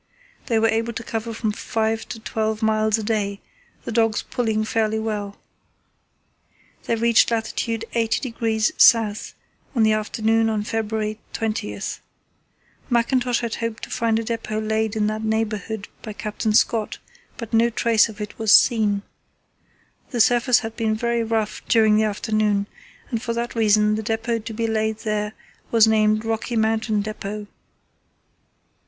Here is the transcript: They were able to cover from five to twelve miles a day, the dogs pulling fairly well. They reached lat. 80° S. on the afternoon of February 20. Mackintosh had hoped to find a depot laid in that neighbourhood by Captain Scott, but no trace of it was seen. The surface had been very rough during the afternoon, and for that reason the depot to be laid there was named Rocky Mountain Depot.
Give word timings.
They 0.47 0.57
were 0.57 0.67
able 0.67 0.93
to 0.93 1.03
cover 1.03 1.31
from 1.31 1.51
five 1.51 2.09
to 2.09 2.19
twelve 2.19 2.63
miles 2.63 2.97
a 2.97 3.03
day, 3.03 3.39
the 3.85 3.91
dogs 3.91 4.23
pulling 4.23 4.63
fairly 4.65 4.97
well. 4.97 5.39
They 6.85 6.95
reached 6.95 7.29
lat. 7.29 7.53
80° 7.55 8.71
S. 8.95 9.33
on 9.75 9.83
the 9.83 9.91
afternoon 9.93 10.49
of 10.49 10.67
February 10.67 11.19
20. 11.33 11.79
Mackintosh 12.89 13.41
had 13.41 13.53
hoped 13.61 13.83
to 13.83 13.89
find 13.91 14.17
a 14.17 14.23
depot 14.23 14.57
laid 14.59 14.95
in 14.95 15.05
that 15.05 15.23
neighbourhood 15.23 15.87
by 16.01 16.13
Captain 16.13 16.53
Scott, 16.55 16.97
but 17.37 17.53
no 17.53 17.69
trace 17.69 18.09
of 18.09 18.19
it 18.19 18.39
was 18.39 18.55
seen. 18.57 19.03
The 20.09 20.19
surface 20.19 20.61
had 20.61 20.75
been 20.75 20.95
very 20.95 21.23
rough 21.23 21.61
during 21.67 21.95
the 21.95 22.05
afternoon, 22.05 22.65
and 23.11 23.21
for 23.21 23.35
that 23.35 23.53
reason 23.53 23.93
the 23.93 24.01
depot 24.01 24.39
to 24.39 24.51
be 24.53 24.65
laid 24.65 24.97
there 25.01 25.33
was 25.69 25.85
named 25.85 26.25
Rocky 26.25 26.55
Mountain 26.55 27.03
Depot. 27.03 27.45